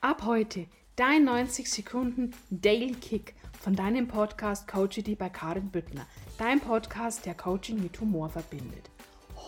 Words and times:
Ab 0.00 0.22
heute 0.24 0.66
dein 0.94 1.24
90 1.24 1.68
Sekunden 1.68 2.32
Daily 2.50 2.92
Kick 2.92 3.34
von 3.60 3.74
deinem 3.74 4.06
Podcast 4.06 4.68
Coachity 4.68 5.16
bei 5.16 5.28
Karin 5.28 5.70
Büttner. 5.70 6.06
Dein 6.38 6.60
Podcast, 6.60 7.26
der 7.26 7.34
Coaching 7.34 7.82
mit 7.82 8.00
Humor 8.00 8.28
verbindet. 8.28 8.90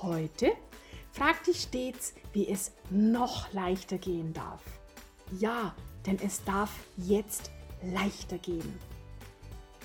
Heute 0.02 0.50
frag 1.12 1.44
dich 1.44 1.60
stets, 1.60 2.14
wie 2.32 2.48
es 2.48 2.72
noch 2.90 3.52
leichter 3.52 3.96
gehen 3.98 4.32
darf. 4.32 4.60
Ja, 5.38 5.72
denn 6.04 6.18
es 6.20 6.42
darf 6.42 6.72
jetzt 6.96 7.52
leichter 7.84 8.38
gehen. 8.38 8.76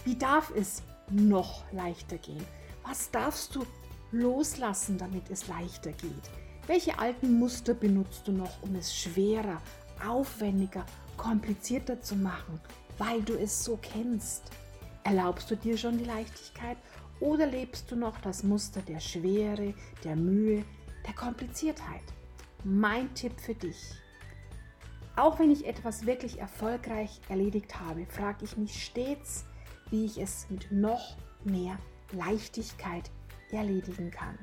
Wie 0.04 0.16
darf 0.16 0.50
es 0.50 0.82
noch 1.12 1.64
leichter 1.74 2.18
gehen? 2.18 2.44
Was 2.82 3.12
darfst 3.12 3.54
du 3.54 3.68
loslassen, 4.12 4.98
damit 4.98 5.30
es 5.30 5.48
leichter 5.48 5.92
geht? 5.92 6.32
Welche 6.66 6.98
alten 6.98 7.38
Muster 7.38 7.76
benutzt 7.76 8.28
du 8.28 8.32
noch, 8.32 8.64
um 8.64 8.74
es 8.74 8.98
schwerer, 8.98 9.62
aufwendiger, 10.04 10.86
komplizierter 11.18 12.02
zu 12.02 12.16
machen, 12.16 12.60
weil 12.98 13.22
du 13.22 13.34
es 13.34 13.64
so 13.64 13.78
kennst? 13.82 14.44
Erlaubst 15.04 15.52
du 15.52 15.56
dir 15.56 15.78
schon 15.78 15.98
die 15.98 16.06
Leichtigkeit 16.06 16.78
oder 17.20 17.46
lebst 17.46 17.92
du 17.92 17.96
noch 17.96 18.20
das 18.22 18.44
Muster 18.44 18.82
der 18.82 19.00
Schwere, 19.00 19.74
der 20.04 20.16
Mühe, 20.16 20.64
der 21.06 21.14
Kompliziertheit? 21.14 22.04
Mein 22.64 23.14
Tipp 23.14 23.40
für 23.40 23.54
dich. 23.54 23.78
Auch 25.16 25.40
wenn 25.40 25.52
ich 25.52 25.66
etwas 25.66 26.06
wirklich 26.06 26.40
erfolgreich 26.40 27.22
erledigt 27.30 27.80
habe, 27.80 28.06
frage 28.08 28.44
ich 28.44 28.58
mich 28.58 28.84
stets, 28.84 29.46
wie 29.90 30.06
ich 30.06 30.18
es 30.18 30.48
mit 30.50 30.72
noch 30.72 31.16
mehr 31.44 31.78
Leichtigkeit 32.12 33.10
erledigen 33.52 34.12
kann. 34.12 34.38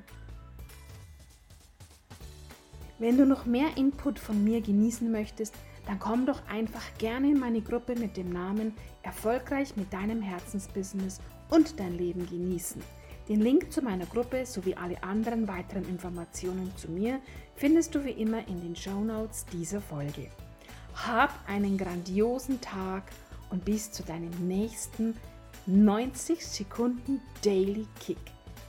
Wenn 3.03 3.17
du 3.17 3.27
noch 3.27 3.47
mehr 3.47 3.77
Input 3.77 4.21
von 4.21 4.45
mir 4.45 4.61
genießen 4.61 5.11
möchtest, 5.11 5.57
dann 5.87 5.99
komm 5.99 6.25
doch 6.25 6.41
einfach 6.47 6.85
gerne 6.99 7.31
in 7.31 7.41
meine 7.41 7.61
Gruppe 7.61 7.97
mit 7.97 8.17
dem 8.17 8.31
Namen 8.31 8.75
Erfolgreich 9.03 9.75
mit 9.75 9.93
deinem 9.93 10.23
Herzensbusiness 10.23 11.19
und 11.51 11.81
dein 11.81 11.99
Leben 11.99 12.29
genießen. 12.31 12.81
Den 13.29 13.41
Link 13.41 13.73
zu 13.73 13.83
meiner 13.83 14.07
Gruppe 14.07 14.47
sowie 14.47 14.77
alle 14.77 15.03
anderen 15.03 15.49
weiteren 15.49 15.85
Informationen 15.89 16.71
zu 16.77 16.93
mir 16.93 17.19
findest 17.57 17.93
du 17.97 18.05
wie 18.05 18.13
immer 18.13 18.47
in 18.47 18.61
den 18.61 18.77
Show 18.77 19.01
Notes 19.01 19.47
dieser 19.47 19.81
Folge. 19.81 20.29
Hab 20.95 21.37
einen 21.49 21.77
grandiosen 21.77 22.61
Tag 22.61 23.03
und 23.51 23.65
bis 23.65 23.91
zu 23.91 24.05
deinem 24.05 24.31
nächsten 24.47 25.17
90 25.67 26.47
Sekunden 26.47 27.21
Daily 27.45 27.89
Kick. 27.99 28.21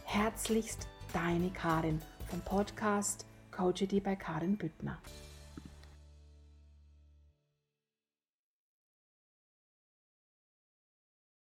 Herzlichst 0.06 0.88
deine 1.14 1.52
Karin 1.52 2.02
vom 2.32 2.42
Podcast 2.42 3.28
Coachity 3.56 4.00
bei 4.00 4.16
Karin 4.16 4.58
Büttner. 4.58 4.98